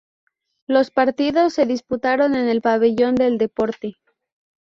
[0.65, 3.97] Los partidos se disputaron en el Pabellón del Deporte.